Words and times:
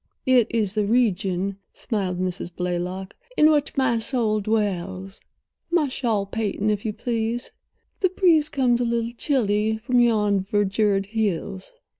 "It 0.25 0.47
is 0.49 0.73
the 0.73 0.87
region," 0.87 1.57
smiled 1.73 2.19
Mrs. 2.19 2.49
Blaylock, 2.55 3.15
"in 3.37 3.51
which 3.51 3.77
my 3.77 3.99
soul 3.99 4.39
dwells. 4.39 5.21
My 5.69 5.89
shawl, 5.89 6.25
Peyton, 6.25 6.71
if 6.71 6.85
you 6.85 6.91
please—the 6.91 8.09
breeze 8.09 8.49
comes 8.49 8.81
a 8.81 8.83
little 8.83 9.13
chilly 9.15 9.77
from 9.77 9.99
yon 9.99 10.39
verdured 10.39 11.05
hills." 11.05 11.73